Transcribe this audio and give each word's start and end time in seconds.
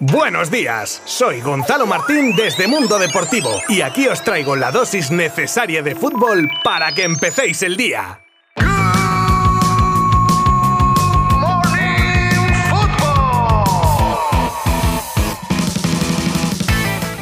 Buenos 0.00 0.48
días, 0.48 1.02
soy 1.06 1.40
Gonzalo 1.40 1.84
Martín 1.84 2.36
desde 2.36 2.68
Mundo 2.68 3.00
Deportivo 3.00 3.50
y 3.68 3.80
aquí 3.80 4.06
os 4.06 4.22
traigo 4.22 4.54
la 4.54 4.70
dosis 4.70 5.10
necesaria 5.10 5.82
de 5.82 5.96
fútbol 5.96 6.48
para 6.62 6.92
que 6.92 7.02
empecéis 7.02 7.64
el 7.64 7.76
día. 7.76 8.20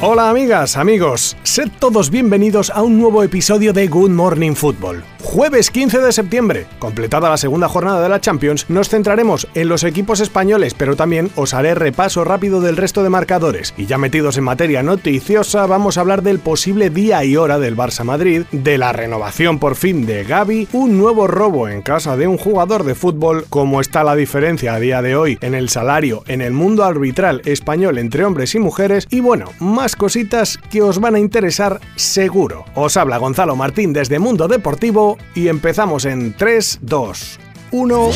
Hola 0.02 0.28
amigas, 0.28 0.76
amigos, 0.76 1.38
sed 1.44 1.70
todos 1.78 2.10
bienvenidos 2.10 2.68
a 2.68 2.82
un 2.82 3.00
nuevo 3.00 3.22
episodio 3.22 3.72
de 3.72 3.88
Good 3.88 4.10
Morning 4.10 4.52
Football. 4.52 5.02
Jueves 5.36 5.70
15 5.70 5.98
de 5.98 6.12
septiembre, 6.12 6.66
completada 6.78 7.28
la 7.28 7.36
segunda 7.36 7.68
jornada 7.68 8.00
de 8.00 8.08
la 8.08 8.22
Champions, 8.22 8.64
nos 8.70 8.88
centraremos 8.88 9.46
en 9.52 9.68
los 9.68 9.84
equipos 9.84 10.20
españoles, 10.20 10.72
pero 10.72 10.96
también 10.96 11.30
os 11.36 11.52
haré 11.52 11.74
repaso 11.74 12.24
rápido 12.24 12.62
del 12.62 12.78
resto 12.78 13.02
de 13.02 13.10
marcadores. 13.10 13.74
Y 13.76 13.84
ya 13.84 13.98
metidos 13.98 14.38
en 14.38 14.44
materia 14.44 14.82
noticiosa, 14.82 15.66
vamos 15.66 15.98
a 15.98 16.00
hablar 16.00 16.22
del 16.22 16.38
posible 16.38 16.88
día 16.88 17.22
y 17.22 17.36
hora 17.36 17.58
del 17.58 17.76
Barça 17.76 18.02
Madrid, 18.02 18.44
de 18.50 18.78
la 18.78 18.94
renovación 18.94 19.58
por 19.58 19.76
fin 19.76 20.06
de 20.06 20.24
Gaby, 20.24 20.68
un 20.72 20.96
nuevo 20.96 21.26
robo 21.26 21.68
en 21.68 21.82
casa 21.82 22.16
de 22.16 22.26
un 22.26 22.38
jugador 22.38 22.84
de 22.84 22.94
fútbol, 22.94 23.44
cómo 23.50 23.82
está 23.82 24.04
la 24.04 24.16
diferencia 24.16 24.72
a 24.72 24.80
día 24.80 25.02
de 25.02 25.16
hoy 25.16 25.36
en 25.42 25.54
el 25.54 25.68
salario 25.68 26.24
en 26.28 26.40
el 26.40 26.54
mundo 26.54 26.82
arbitral 26.82 27.42
español 27.44 27.98
entre 27.98 28.24
hombres 28.24 28.54
y 28.54 28.58
mujeres, 28.58 29.06
y 29.10 29.20
bueno, 29.20 29.52
más 29.60 29.96
cositas 29.96 30.58
que 30.70 30.80
os 30.80 30.98
van 30.98 31.14
a 31.14 31.20
interesar 31.20 31.78
seguro. 31.94 32.64
Os 32.74 32.96
habla 32.96 33.18
Gonzalo 33.18 33.54
Martín 33.54 33.92
desde 33.92 34.18
Mundo 34.18 34.48
Deportivo 34.48 35.18
y 35.34 35.48
empezamos 35.48 36.04
en 36.04 36.34
3, 36.34 36.78
2, 36.82 37.38
1. 37.72 38.10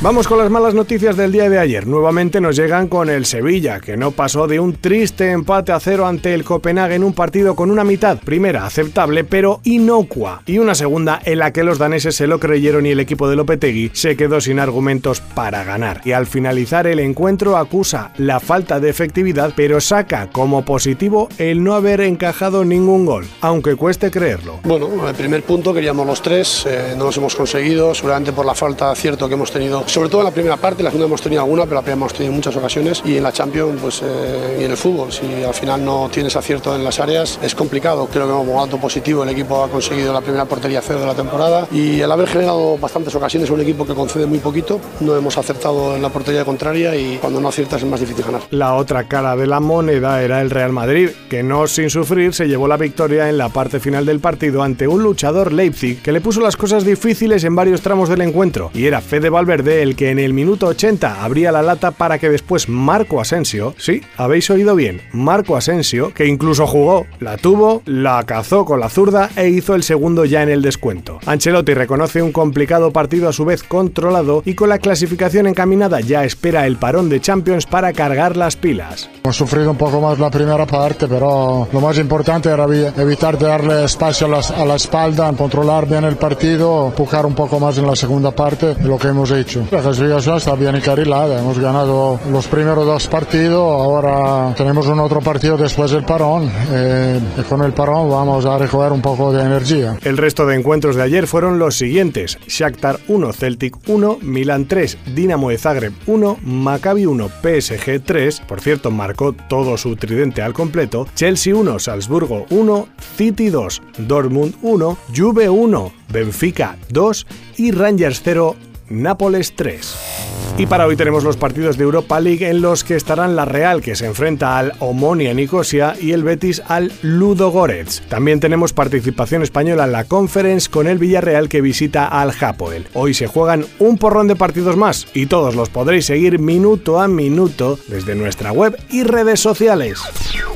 Vamos 0.00 0.28
con 0.28 0.38
las 0.38 0.48
malas 0.48 0.74
noticias 0.74 1.16
del 1.16 1.32
día 1.32 1.50
de 1.50 1.58
ayer. 1.58 1.88
Nuevamente 1.88 2.40
nos 2.40 2.54
llegan 2.54 2.86
con 2.86 3.10
el 3.10 3.26
Sevilla, 3.26 3.80
que 3.80 3.96
no 3.96 4.12
pasó 4.12 4.46
de 4.46 4.60
un 4.60 4.74
triste 4.74 5.32
empate 5.32 5.72
a 5.72 5.80
cero 5.80 6.06
ante 6.06 6.34
el 6.34 6.44
Copenhague 6.44 6.94
en 6.94 7.02
un 7.02 7.12
partido 7.12 7.56
con 7.56 7.68
una 7.68 7.82
mitad, 7.82 8.16
primera 8.20 8.64
aceptable 8.64 9.24
pero 9.24 9.60
inocua, 9.64 10.42
y 10.46 10.58
una 10.58 10.76
segunda 10.76 11.20
en 11.24 11.40
la 11.40 11.52
que 11.52 11.64
los 11.64 11.78
daneses 11.78 12.14
se 12.14 12.28
lo 12.28 12.38
creyeron 12.38 12.86
y 12.86 12.90
el 12.90 13.00
equipo 13.00 13.28
de 13.28 13.34
Lopetegui 13.34 13.90
se 13.92 14.16
quedó 14.16 14.40
sin 14.40 14.60
argumentos 14.60 15.20
para 15.20 15.64
ganar. 15.64 16.00
Y 16.04 16.12
al 16.12 16.28
finalizar 16.28 16.86
el 16.86 17.00
encuentro 17.00 17.56
acusa 17.56 18.12
la 18.18 18.38
falta 18.38 18.78
de 18.78 18.90
efectividad, 18.90 19.52
pero 19.56 19.80
saca 19.80 20.30
como 20.30 20.64
positivo 20.64 21.28
el 21.38 21.64
no 21.64 21.74
haber 21.74 22.02
encajado 22.02 22.64
ningún 22.64 23.04
gol, 23.04 23.26
aunque 23.40 23.74
cueste 23.74 24.12
creerlo. 24.12 24.60
Bueno, 24.62 25.08
el 25.08 25.14
primer 25.16 25.42
punto 25.42 25.74
queríamos 25.74 26.06
los 26.06 26.22
tres, 26.22 26.64
eh, 26.68 26.94
no 26.96 27.06
los 27.06 27.16
hemos 27.16 27.34
conseguido, 27.34 27.92
seguramente 27.96 28.32
por 28.32 28.46
la 28.46 28.54
falta 28.54 28.94
de 28.94 29.16
que 29.16 29.34
hemos 29.34 29.50
tenido 29.50 29.88
sobre 29.98 30.10
todo 30.10 30.20
en 30.20 30.26
la 30.26 30.30
primera 30.30 30.56
parte, 30.56 30.84
la 30.84 30.90
segunda 30.90 31.08
hemos 31.08 31.20
tenido 31.20 31.42
alguna, 31.42 31.64
pero 31.64 31.74
la 31.74 31.82
primera 31.82 31.96
hemos 31.96 32.14
tenido 32.14 32.32
muchas 32.32 32.54
ocasiones 32.54 33.02
y 33.04 33.16
en 33.16 33.22
la 33.24 33.32
Champions 33.32 33.80
pues, 33.82 34.00
eh, 34.04 34.58
y 34.60 34.62
en 34.62 34.70
el 34.70 34.76
fútbol, 34.76 35.10
si 35.10 35.42
al 35.42 35.52
final 35.52 35.84
no 35.84 36.08
tienes 36.08 36.36
acierto 36.36 36.72
en 36.76 36.84
las 36.84 37.00
áreas 37.00 37.40
es 37.42 37.52
complicado. 37.56 38.06
Creo 38.06 38.28
que 38.28 38.32
como 38.32 38.62
alto 38.62 38.78
positivo 38.78 39.24
el 39.24 39.30
equipo 39.30 39.64
ha 39.64 39.68
conseguido 39.68 40.12
la 40.12 40.20
primera 40.20 40.44
portería 40.44 40.80
cero 40.82 41.00
de 41.00 41.06
la 41.06 41.14
temporada 41.14 41.66
y 41.72 41.98
el 41.98 42.12
haber 42.12 42.28
generado 42.28 42.78
bastantes 42.78 43.12
ocasiones 43.16 43.50
un 43.50 43.60
equipo 43.60 43.84
que 43.84 43.92
concede 43.92 44.26
muy 44.26 44.38
poquito, 44.38 44.80
no 45.00 45.16
hemos 45.16 45.36
acertado 45.36 45.96
en 45.96 46.02
la 46.02 46.10
portería 46.10 46.44
contraria 46.44 46.94
y 46.94 47.16
cuando 47.16 47.40
no 47.40 47.48
aciertas 47.48 47.82
es 47.82 47.88
más 47.88 47.98
difícil 47.98 48.24
ganar. 48.24 48.42
La 48.50 48.74
otra 48.74 49.08
cara 49.08 49.34
de 49.34 49.48
la 49.48 49.58
moneda 49.58 50.22
era 50.22 50.40
el 50.42 50.50
Real 50.50 50.72
Madrid, 50.72 51.10
que 51.28 51.42
no 51.42 51.66
sin 51.66 51.90
sufrir 51.90 52.34
se 52.34 52.46
llevó 52.46 52.68
la 52.68 52.76
victoria 52.76 53.28
en 53.28 53.36
la 53.36 53.48
parte 53.48 53.80
final 53.80 54.06
del 54.06 54.20
partido 54.20 54.62
ante 54.62 54.86
un 54.86 55.02
luchador 55.02 55.52
Leipzig 55.52 56.00
que 56.02 56.12
le 56.12 56.20
puso 56.20 56.40
las 56.40 56.56
cosas 56.56 56.84
difíciles 56.84 57.42
en 57.42 57.56
varios 57.56 57.80
tramos 57.80 58.08
del 58.08 58.20
encuentro 58.20 58.70
y 58.74 58.86
era 58.86 59.00
Fede 59.00 59.28
Valverde 59.28 59.77
el 59.82 59.96
que 59.96 60.10
en 60.10 60.18
el 60.18 60.32
minuto 60.32 60.66
80 60.66 61.22
abría 61.22 61.52
la 61.52 61.62
lata 61.62 61.90
para 61.90 62.18
que 62.18 62.28
después 62.28 62.68
Marco 62.68 63.20
Asensio, 63.20 63.74
sí, 63.78 64.02
habéis 64.16 64.50
oído 64.50 64.74
bien, 64.74 65.02
Marco 65.12 65.56
Asensio, 65.56 66.12
que 66.14 66.26
incluso 66.26 66.66
jugó, 66.66 67.06
la 67.20 67.36
tuvo, 67.36 67.82
la 67.84 68.22
cazó 68.24 68.64
con 68.64 68.80
la 68.80 68.88
zurda 68.88 69.30
e 69.36 69.48
hizo 69.48 69.74
el 69.74 69.82
segundo 69.82 70.24
ya 70.24 70.42
en 70.42 70.48
el 70.48 70.62
descuento. 70.62 71.18
Ancelotti 71.26 71.74
reconoce 71.74 72.22
un 72.22 72.32
complicado 72.32 72.92
partido 72.92 73.28
a 73.28 73.32
su 73.32 73.44
vez 73.44 73.62
controlado 73.62 74.42
y 74.44 74.54
con 74.54 74.68
la 74.68 74.78
clasificación 74.78 75.46
encaminada 75.46 76.00
ya 76.00 76.24
espera 76.24 76.66
el 76.66 76.76
parón 76.76 77.08
de 77.08 77.20
Champions 77.20 77.66
para 77.66 77.92
cargar 77.92 78.36
las 78.36 78.56
pilas. 78.56 79.10
Hemos 79.22 79.36
sufrido 79.36 79.70
un 79.70 79.76
poco 79.76 80.00
más 80.00 80.18
la 80.18 80.30
primera 80.30 80.66
parte, 80.66 81.06
pero 81.06 81.68
lo 81.72 81.80
más 81.80 81.98
importante 81.98 82.48
era 82.48 82.66
evitar 82.96 83.38
darle 83.38 83.84
espacio 83.84 84.26
a 84.26 84.38
a 84.38 84.64
la 84.64 84.76
espalda, 84.76 85.32
controlar 85.32 85.88
bien 85.88 86.04
el 86.04 86.16
partido, 86.16 86.86
empujar 86.86 87.26
un 87.26 87.34
poco 87.34 87.58
más 87.58 87.78
en 87.78 87.86
la 87.86 87.96
segunda 87.96 88.30
parte 88.30 88.74
de 88.74 88.88
lo 88.88 88.98
que 88.98 89.08
hemos 89.08 89.30
hecho. 89.30 89.66
La 89.70 89.82
clasificación 89.82 90.38
está 90.38 90.54
bien 90.54 90.74
encarrilada, 90.76 91.40
hemos 91.40 91.58
ganado 91.58 92.18
los 92.32 92.46
primeros 92.46 92.86
dos 92.86 93.06
partidos, 93.06 93.60
ahora 93.60 94.54
tenemos 94.56 94.86
un 94.86 94.98
otro 94.98 95.20
partido 95.20 95.58
después 95.58 95.90
del 95.90 96.04
parón. 96.04 96.50
Eh, 96.70 97.20
con 97.50 97.62
el 97.62 97.74
parón 97.74 98.08
vamos 98.08 98.46
a 98.46 98.56
recoger 98.56 98.92
un 98.92 99.02
poco 99.02 99.30
de 99.30 99.44
energía. 99.44 99.98
El 100.02 100.16
resto 100.16 100.46
de 100.46 100.56
encuentros 100.56 100.96
de 100.96 101.02
ayer 101.02 101.26
fueron 101.26 101.58
los 101.58 101.76
siguientes: 101.76 102.38
Shakhtar 102.46 102.98
1, 103.08 103.32
Celtic 103.34 103.76
1, 103.86 104.20
Milan 104.22 104.64
3, 104.66 104.96
Dinamo 105.14 105.50
de 105.50 105.58
Zagreb 105.58 105.92
1, 106.06 106.38
Maccabi 106.44 107.04
1, 107.04 107.28
PSG 107.28 108.00
3, 108.02 108.40
por 108.48 108.62
cierto 108.62 108.90
marcó 108.90 109.34
todo 109.34 109.76
su 109.76 109.96
tridente 109.96 110.40
al 110.40 110.54
completo, 110.54 111.06
Chelsea 111.14 111.54
1, 111.54 111.78
Salzburgo 111.78 112.46
1, 112.48 112.88
City 113.18 113.50
2, 113.50 113.82
Dortmund 113.98 114.54
1, 114.62 114.98
Juve 115.14 115.50
1, 115.50 115.92
Benfica 116.10 116.78
2 116.88 117.26
y 117.58 117.72
Rangers 117.72 118.22
0, 118.24 118.56
Nápoles 118.90 119.52
3. 119.52 120.27
Y 120.58 120.66
para 120.66 120.86
hoy 120.86 120.96
tenemos 120.96 121.22
los 121.22 121.36
partidos 121.36 121.78
de 121.78 121.84
Europa 121.84 122.18
League 122.20 122.48
en 122.48 122.60
los 122.60 122.82
que 122.82 122.96
estarán 122.96 123.36
la 123.36 123.44
Real, 123.44 123.80
que 123.80 123.94
se 123.94 124.06
enfrenta 124.06 124.58
al 124.58 124.72
Omonia 124.80 125.32
Nicosia, 125.32 125.94
y 126.00 126.10
el 126.10 126.24
Betis 126.24 126.62
al 126.66 126.90
Ludo 127.02 127.50
Goretz. 127.50 128.00
También 128.08 128.40
tenemos 128.40 128.72
participación 128.72 129.42
española 129.42 129.84
en 129.84 129.92
la 129.92 130.04
Conference 130.04 130.68
con 130.68 130.88
el 130.88 130.98
Villarreal 130.98 131.48
que 131.48 131.60
visita 131.60 132.06
al 132.06 132.32
Hapoel. 132.40 132.88
Hoy 132.94 133.14
se 133.14 133.28
juegan 133.28 133.66
un 133.78 133.98
porrón 133.98 134.26
de 134.26 134.34
partidos 134.34 134.76
más 134.76 135.06
y 135.14 135.26
todos 135.26 135.54
los 135.54 135.68
podréis 135.68 136.06
seguir 136.06 136.40
minuto 136.40 137.00
a 137.00 137.06
minuto 137.06 137.78
desde 137.86 138.16
nuestra 138.16 138.50
web 138.50 138.76
y 138.90 139.04
redes 139.04 139.38
sociales. 139.38 140.00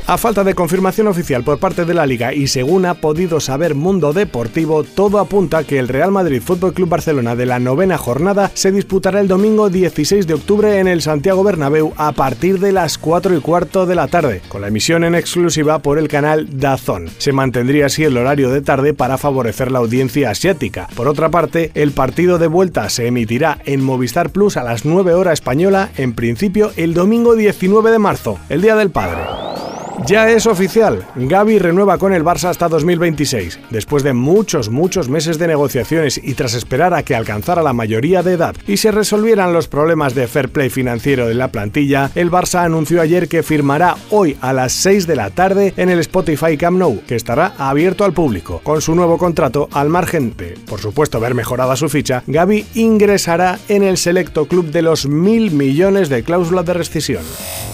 A 0.05 0.17
falta 0.17 0.43
de 0.43 0.53
confirmación 0.53 1.07
oficial 1.07 1.45
por 1.45 1.59
parte 1.59 1.85
de 1.85 1.93
la 1.93 2.05
liga 2.05 2.33
y 2.33 2.47
según 2.47 2.85
ha 2.85 2.95
podido 2.95 3.39
saber 3.39 3.73
Mundo 3.73 4.11
Deportivo, 4.11 4.83
todo 4.83 5.17
apunta 5.17 5.63
que 5.63 5.79
el 5.79 5.87
Real 5.87 6.11
Madrid 6.11 6.41
Fútbol 6.41 6.73
Club 6.73 6.89
Barcelona 6.89 7.37
de 7.37 7.45
la 7.45 7.59
novena 7.59 7.97
jornada 7.97 8.51
se 8.53 8.73
disputará 8.73 9.21
el 9.21 9.29
domingo 9.29 9.69
16 9.73 10.27
de 10.27 10.35
octubre 10.35 10.79
en 10.79 10.87
el 10.87 11.01
Santiago 11.01 11.43
Bernabéu 11.43 11.93
a 11.97 12.13
partir 12.13 12.59
de 12.59 12.71
las 12.71 12.97
4 12.97 13.35
y 13.35 13.41
cuarto 13.41 13.85
de 13.85 13.95
la 13.95 14.07
tarde, 14.07 14.41
con 14.47 14.61
la 14.61 14.69
emisión 14.69 15.03
en 15.03 15.15
exclusiva 15.15 15.79
por 15.79 15.97
el 15.97 16.07
canal 16.07 16.47
Dazón. 16.59 17.09
Se 17.17 17.33
mantendría 17.33 17.87
así 17.87 18.03
el 18.03 18.15
horario 18.15 18.49
de 18.49 18.61
tarde 18.61 18.93
para 18.93 19.17
favorecer 19.17 19.71
la 19.71 19.79
audiencia 19.79 20.29
asiática. 20.29 20.87
Por 20.95 21.07
otra 21.07 21.29
parte, 21.29 21.71
el 21.73 21.91
partido 21.91 22.37
de 22.37 22.47
vuelta 22.47 22.87
se 22.89 23.07
emitirá 23.07 23.59
en 23.65 23.83
Movistar 23.83 24.29
Plus 24.29 24.55
a 24.55 24.63
las 24.63 24.85
9 24.85 25.13
horas 25.13 25.33
española, 25.33 25.89
en 25.97 26.13
principio 26.13 26.71
el 26.77 26.93
domingo 26.93 27.35
19 27.35 27.91
de 27.91 27.99
marzo, 27.99 28.39
el 28.49 28.61
Día 28.61 28.75
del 28.75 28.91
Padre. 28.91 29.72
Ya 30.07 30.29
es 30.29 30.47
oficial, 30.47 31.05
Gaby 31.15 31.59
renueva 31.59 31.97
con 31.97 32.13
el 32.13 32.23
Barça 32.23 32.49
hasta 32.49 32.67
2026. 32.67 33.59
Después 33.69 34.03
de 34.03 34.13
muchos, 34.13 34.69
muchos 34.69 35.07
meses 35.07 35.37
de 35.37 35.47
negociaciones 35.47 36.19
y 36.21 36.33
tras 36.33 36.55
esperar 36.55 36.93
a 36.93 37.03
que 37.03 37.15
alcanzara 37.15 37.61
la 37.61 37.73
mayoría 37.73 38.23
de 38.23 38.33
edad 38.33 38.55
y 38.67 38.77
se 38.77 38.91
resolvieran 38.91 39.53
los 39.53 39.67
problemas 39.67 40.15
de 40.15 40.27
fair 40.27 40.49
play 40.49 40.69
financiero 40.69 41.27
de 41.27 41.35
la 41.35 41.49
plantilla, 41.49 42.11
el 42.15 42.31
Barça 42.31 42.65
anunció 42.65 43.01
ayer 43.01 43.29
que 43.29 43.43
firmará 43.43 43.95
hoy 44.09 44.35
a 44.41 44.51
las 44.51 44.73
6 44.73 45.07
de 45.07 45.15
la 45.15 45.29
tarde 45.29 45.73
en 45.77 45.89
el 45.89 45.99
Spotify 45.99 46.57
Camp 46.57 46.79
Nou, 46.79 47.01
que 47.05 47.15
estará 47.15 47.53
abierto 47.57 48.03
al 48.03 48.13
público. 48.13 48.61
Con 48.63 48.81
su 48.81 48.95
nuevo 48.95 49.17
contrato, 49.17 49.69
al 49.71 49.89
margen 49.89 50.35
de, 50.35 50.57
por 50.67 50.79
supuesto, 50.79 51.19
ver 51.19 51.35
mejorada 51.35 51.75
su 51.75 51.87
ficha, 51.87 52.23
Gaby 52.27 52.65
ingresará 52.73 53.59
en 53.69 53.83
el 53.83 53.97
selecto 53.97 54.47
club 54.47 54.71
de 54.71 54.81
los 54.81 55.05
mil 55.05 55.51
millones 55.51 56.09
de 56.09 56.23
cláusulas 56.23 56.65
de 56.65 56.73
rescisión. 56.73 57.23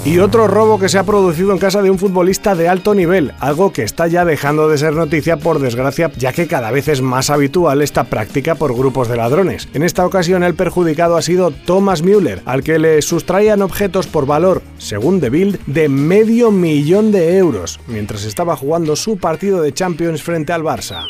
Y 0.05 0.19
otro 0.19 0.47
robo 0.47 0.79
que 0.79 0.89
se 0.89 0.97
ha 0.97 1.03
producido 1.03 1.51
en 1.53 1.57
casa 1.57 1.81
de 1.81 1.89
un 1.89 1.97
fútbol 1.97 2.08
futbolista 2.09 2.55
de 2.55 2.67
alto 2.67 2.95
nivel, 2.95 3.33
algo 3.39 3.71
que 3.71 3.83
está 3.83 4.07
ya 4.07 4.25
dejando 4.25 4.67
de 4.67 4.79
ser 4.79 4.93
noticia 4.93 5.37
por 5.37 5.59
desgracia, 5.59 6.11
ya 6.17 6.33
que 6.33 6.47
cada 6.47 6.71
vez 6.71 6.87
es 6.87 7.03
más 7.03 7.29
habitual 7.29 7.83
esta 7.83 8.05
práctica 8.05 8.55
por 8.55 8.75
grupos 8.75 9.07
de 9.09 9.15
ladrones. 9.15 9.69
En 9.75 9.83
esta 9.83 10.07
ocasión 10.07 10.41
el 10.41 10.55
perjudicado 10.55 11.17
ha 11.17 11.21
sido 11.21 11.51
Thomas 11.51 12.01
Müller, 12.01 12.41
al 12.45 12.63
que 12.63 12.79
le 12.79 13.03
sustraían 13.03 13.61
objetos 13.61 14.07
por 14.07 14.25
valor, 14.25 14.63
según 14.79 15.21
The 15.21 15.29
Bild, 15.29 15.59
de 15.67 15.87
medio 15.87 16.49
millón 16.49 17.11
de 17.11 17.37
euros, 17.37 17.79
mientras 17.85 18.23
estaba 18.25 18.55
jugando 18.55 18.95
su 18.95 19.17
partido 19.17 19.61
de 19.61 19.71
Champions 19.71 20.23
frente 20.23 20.51
al 20.51 20.63
Barça. 20.63 21.05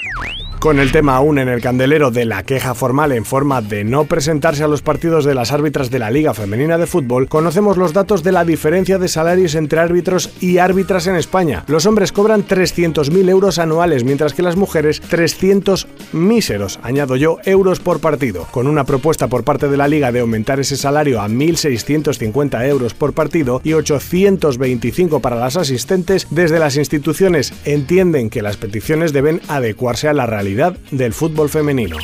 Con 0.59 0.77
el 0.77 0.91
tema 0.91 1.15
aún 1.15 1.39
en 1.39 1.47
el 1.47 1.61
candelero 1.61 2.11
de 2.11 2.25
la 2.25 2.44
queja 2.44 2.73
formal 2.73 3.13
en 3.13 3.23
forma 3.23 3.61
de 3.61 3.85
no 3.85 4.03
presentarse 4.03 4.61
a 4.61 4.67
los 4.67 4.81
partidos 4.81 5.23
de 5.23 5.33
las 5.33 5.53
árbitras 5.53 5.89
de 5.89 6.00
la 6.00 6.11
Liga 6.11 6.33
Femenina 6.33 6.77
de 6.77 6.85
Fútbol, 6.85 7.29
conocemos 7.29 7.77
los 7.77 7.94
datos 7.94 8.23
de 8.23 8.33
la 8.33 8.44
diferencia 8.44 8.97
de 8.97 9.07
salarios 9.07 9.56
entre 9.56 9.79
árbitros 9.79 10.33
y 10.41 10.57
árbitras 10.57 11.07
en 11.07 11.15
España. 11.15 11.63
Los 11.67 11.85
hombres 11.85 12.11
cobran 12.11 12.45
300.000 12.45 13.29
euros 13.29 13.57
anuales, 13.57 14.03
mientras 14.03 14.33
que 14.33 14.41
las 14.41 14.57
mujeres 14.57 15.00
300 15.00 15.88
míseros, 16.11 16.77
añado 16.83 17.15
yo, 17.15 17.38
euros 17.45 17.79
por 17.79 18.01
partido. 18.01 18.45
Con 18.51 18.67
una 18.67 18.83
propuesta 18.83 19.29
por 19.29 19.45
parte 19.45 19.69
de 19.69 19.77
la 19.77 19.88
Liga 19.88 20.11
de 20.11 20.19
aumentar 20.19 20.59
ese 20.59 20.75
salario 20.75 21.21
a 21.21 21.29
1.650 21.29 22.67
euros 22.67 22.94
por 22.94 23.13
partido 23.13 23.61
y 23.63 23.71
825 23.75 25.21
para 25.21 25.38
las 25.38 25.56
asistentes, 25.56 26.27
desde 26.31 26.59
las 26.59 26.75
instituciones 26.75 27.53
entienden 27.63 28.29
que 28.29 28.41
las 28.41 28.57
peticiones 28.57 29.13
deben 29.13 29.39
adecuarse 29.47 30.09
a 30.09 30.13
la 30.13 30.25
realidad 30.25 30.48
del 30.91 31.13
fútbol 31.13 31.49
femenino. 31.49 31.97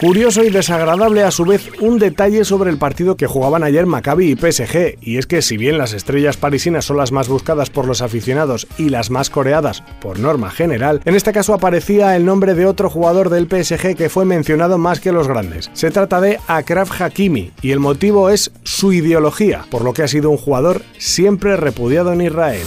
Curioso 0.00 0.44
y 0.44 0.50
desagradable 0.50 1.22
a 1.22 1.30
su 1.30 1.46
vez 1.46 1.70
un 1.80 1.98
detalle 1.98 2.44
sobre 2.44 2.70
el 2.70 2.76
partido 2.76 3.16
que 3.16 3.26
jugaban 3.26 3.64
ayer 3.64 3.86
Maccabi 3.86 4.30
y 4.30 4.36
PSG, 4.36 4.98
y 5.00 5.16
es 5.16 5.26
que 5.26 5.40
si 5.40 5.56
bien 5.56 5.78
las 5.78 5.94
estrellas 5.94 6.36
parisinas 6.36 6.84
son 6.84 6.98
las 6.98 7.12
más 7.12 7.28
buscadas 7.28 7.70
por 7.70 7.86
los 7.86 8.02
aficionados 8.02 8.66
y 8.76 8.90
las 8.90 9.10
más 9.10 9.30
coreadas 9.30 9.82
por 10.02 10.18
norma 10.18 10.50
general, 10.50 11.00
en 11.06 11.14
este 11.14 11.32
caso 11.32 11.54
aparecía 11.54 12.14
el 12.14 12.26
nombre 12.26 12.54
de 12.54 12.66
otro 12.66 12.90
jugador 12.90 13.30
del 13.30 13.46
PSG 13.46 13.96
que 13.96 14.10
fue 14.10 14.26
mencionado 14.26 14.76
más 14.76 15.00
que 15.00 15.12
los 15.12 15.28
grandes. 15.28 15.70
Se 15.72 15.90
trata 15.90 16.20
de 16.20 16.38
Akraf 16.46 17.00
Hakimi, 17.00 17.52
y 17.62 17.70
el 17.70 17.80
motivo 17.80 18.28
es 18.28 18.52
su 18.64 18.92
ideología, 18.92 19.64
por 19.70 19.82
lo 19.82 19.94
que 19.94 20.02
ha 20.02 20.08
sido 20.08 20.28
un 20.28 20.36
jugador 20.36 20.82
siempre 20.98 21.56
repudiado 21.56 22.12
en 22.12 22.20
Israel. 22.20 22.66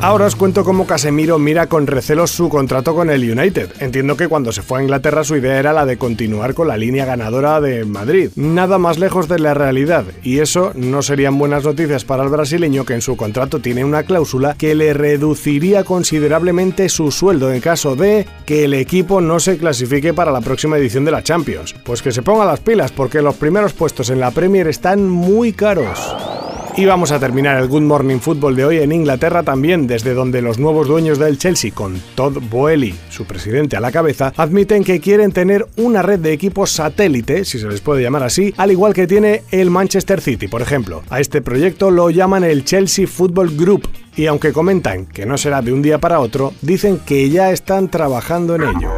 Ahora 0.00 0.26
os 0.26 0.36
cuento 0.36 0.64
cómo 0.64 0.86
Casemiro 0.86 1.38
mira 1.38 1.66
con 1.66 1.86
recelos 1.86 2.30
su 2.30 2.48
contrato 2.48 2.94
con 2.94 3.08
el 3.08 3.22
United. 3.22 3.70
Entiendo 3.80 4.16
que 4.16 4.28
cuando 4.28 4.52
se 4.52 4.60
fue 4.60 4.80
a 4.80 4.82
Inglaterra 4.82 5.24
su 5.24 5.36
idea 5.36 5.58
era 5.58 5.72
la 5.72 5.86
de 5.86 5.96
continuar 5.96 6.53
con 6.54 6.68
la 6.68 6.76
línea 6.76 7.04
ganadora 7.04 7.60
de 7.60 7.84
Madrid. 7.84 8.30
Nada 8.36 8.78
más 8.78 8.98
lejos 8.98 9.28
de 9.28 9.38
la 9.38 9.54
realidad, 9.54 10.04
y 10.22 10.38
eso 10.38 10.72
no 10.74 11.02
serían 11.02 11.38
buenas 11.38 11.64
noticias 11.64 12.04
para 12.04 12.22
el 12.22 12.30
brasileño 12.30 12.84
que 12.84 12.94
en 12.94 13.02
su 13.02 13.16
contrato 13.16 13.60
tiene 13.60 13.84
una 13.84 14.04
cláusula 14.04 14.54
que 14.56 14.74
le 14.74 14.94
reduciría 14.94 15.84
considerablemente 15.84 16.88
su 16.88 17.10
sueldo 17.10 17.52
en 17.52 17.60
caso 17.60 17.96
de 17.96 18.26
que 18.46 18.64
el 18.64 18.74
equipo 18.74 19.20
no 19.20 19.40
se 19.40 19.58
clasifique 19.58 20.14
para 20.14 20.32
la 20.32 20.40
próxima 20.40 20.78
edición 20.78 21.04
de 21.04 21.10
la 21.10 21.22
Champions. 21.22 21.74
Pues 21.84 22.02
que 22.02 22.12
se 22.12 22.22
ponga 22.22 22.44
las 22.44 22.60
pilas 22.60 22.92
porque 22.92 23.22
los 23.22 23.36
primeros 23.36 23.72
puestos 23.72 24.10
en 24.10 24.20
la 24.20 24.30
Premier 24.30 24.68
están 24.68 25.08
muy 25.08 25.52
caros. 25.52 26.33
Y 26.76 26.86
vamos 26.86 27.12
a 27.12 27.20
terminar 27.20 27.62
el 27.62 27.68
Good 27.68 27.82
Morning 27.82 28.18
Football 28.18 28.56
de 28.56 28.64
hoy 28.64 28.78
en 28.78 28.90
Inglaterra 28.90 29.44
también, 29.44 29.86
desde 29.86 30.12
donde 30.12 30.42
los 30.42 30.58
nuevos 30.58 30.88
dueños 30.88 31.20
del 31.20 31.38
Chelsea, 31.38 31.70
con 31.72 32.02
Todd 32.16 32.42
Boehly, 32.50 32.92
su 33.10 33.26
presidente 33.26 33.76
a 33.76 33.80
la 33.80 33.92
cabeza, 33.92 34.32
admiten 34.36 34.82
que 34.82 34.98
quieren 34.98 35.30
tener 35.30 35.68
una 35.76 36.02
red 36.02 36.18
de 36.18 36.32
equipos 36.32 36.72
satélite, 36.72 37.44
si 37.44 37.60
se 37.60 37.68
les 37.68 37.80
puede 37.80 38.02
llamar 38.02 38.24
así, 38.24 38.52
al 38.56 38.72
igual 38.72 38.92
que 38.92 39.06
tiene 39.06 39.44
el 39.52 39.70
Manchester 39.70 40.20
City, 40.20 40.48
por 40.48 40.62
ejemplo. 40.62 41.04
A 41.10 41.20
este 41.20 41.42
proyecto 41.42 41.92
lo 41.92 42.10
llaman 42.10 42.42
el 42.42 42.64
Chelsea 42.64 43.06
Football 43.06 43.56
Group, 43.56 43.88
y 44.16 44.26
aunque 44.26 44.52
comentan 44.52 45.06
que 45.06 45.26
no 45.26 45.38
será 45.38 45.62
de 45.62 45.72
un 45.72 45.80
día 45.80 45.98
para 45.98 46.18
otro, 46.18 46.54
dicen 46.60 46.98
que 46.98 47.30
ya 47.30 47.52
están 47.52 47.88
trabajando 47.88 48.56
en 48.56 48.62
ello. 48.62 48.90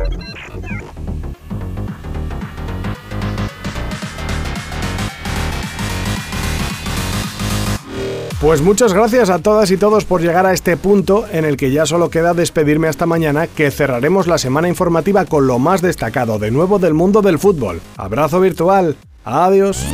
Pues 8.46 8.62
muchas 8.62 8.92
gracias 8.94 9.28
a 9.28 9.40
todas 9.40 9.72
y 9.72 9.76
todos 9.76 10.04
por 10.04 10.22
llegar 10.22 10.46
a 10.46 10.52
este 10.52 10.76
punto 10.76 11.26
en 11.32 11.44
el 11.44 11.56
que 11.56 11.72
ya 11.72 11.84
solo 11.84 12.10
queda 12.10 12.32
despedirme 12.32 12.86
hasta 12.86 13.04
mañana, 13.04 13.48
que 13.48 13.72
cerraremos 13.72 14.28
la 14.28 14.38
semana 14.38 14.68
informativa 14.68 15.24
con 15.24 15.48
lo 15.48 15.58
más 15.58 15.82
destacado 15.82 16.38
de 16.38 16.52
nuevo 16.52 16.78
del 16.78 16.94
mundo 16.94 17.22
del 17.22 17.40
fútbol. 17.40 17.80
Abrazo 17.96 18.38
virtual. 18.38 18.94
Adiós. 19.24 19.84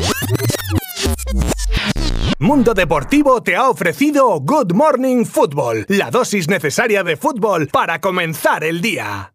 Mundo 2.39 2.75
Deportivo 2.75 3.43
te 3.43 3.57
ha 3.57 3.71
ofrecido 3.71 4.39
Good 4.41 4.75
Morning 4.75 5.25
Football, 5.25 5.87
la 5.89 6.11
dosis 6.11 6.47
necesaria 6.49 7.03
de 7.05 7.17
fútbol 7.17 7.69
para 7.69 8.03
comenzar 8.03 8.65
el 8.65 8.83
día. 8.83 9.31